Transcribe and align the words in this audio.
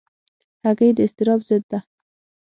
هګۍ 0.63 0.89
د 0.97 0.99
اضطراب 1.05 1.39
ضد 1.49 1.63
ده. 1.71 1.79